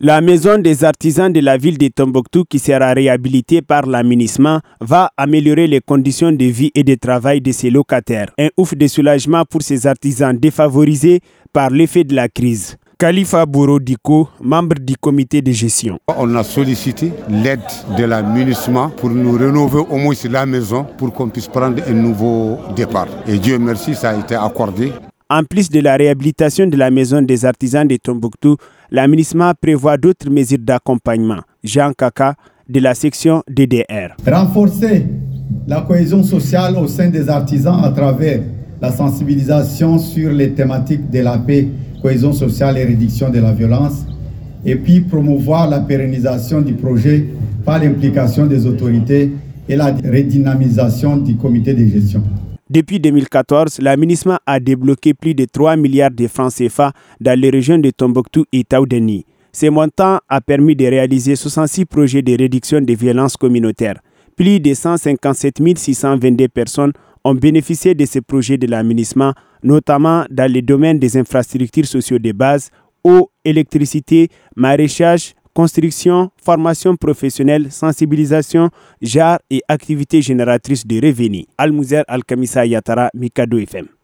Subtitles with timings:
[0.00, 5.10] La maison des artisans de la ville de Tombouctou qui sera réhabilitée par l'aménissement va
[5.16, 8.28] améliorer les conditions de vie et de travail de ses locataires.
[8.38, 11.18] Un ouf de soulagement pour ces artisans défavorisés
[11.52, 12.76] par l'effet de la crise.
[12.96, 15.98] Khalifa Bourodiko, membre du comité de gestion.
[16.16, 17.58] On a sollicité l'aide
[17.96, 22.56] de l'aménissement pour nous rénover au moins la maison pour qu'on puisse prendre un nouveau
[22.76, 23.08] départ.
[23.26, 24.92] Et Dieu merci, ça a été accordé.
[25.30, 28.56] En plus de la réhabilitation de la maison des artisans de Tombouctou,
[28.90, 31.40] l'aménissement prévoit d'autres mesures d'accompagnement.
[31.62, 32.34] Jean Kaka,
[32.66, 34.16] de la section DDR.
[34.26, 35.04] Renforcer
[35.66, 38.40] la cohésion sociale au sein des artisans à travers
[38.80, 41.68] la sensibilisation sur les thématiques de la paix,
[42.00, 44.06] cohésion sociale et réduction de la violence,
[44.64, 47.26] et puis promouvoir la pérennisation du projet
[47.66, 49.32] par l'implication des autorités
[49.68, 52.22] et la redynamisation du comité de gestion.
[52.70, 57.78] Depuis 2014, l'aménagement a débloqué plus de 3 milliards de francs CFA dans les régions
[57.78, 59.24] de Tombouctou et Taoudeni.
[59.52, 63.98] Ce montant a permis de réaliser 66 projets de réduction des violences communautaires.
[64.36, 66.92] Plus de 157 622 personnes
[67.24, 69.32] ont bénéficié de ces projets de l'aménagement,
[69.62, 72.68] notamment dans les domaines des infrastructures sociaux de base,
[73.02, 78.70] eau, électricité, maraîchage, construction, formation professionnelle, sensibilisation,
[79.02, 81.46] genre et activités génératrices de revenus.
[81.58, 83.97] Al-Mouzer Al-Kamisa Yatara, Mikado FM.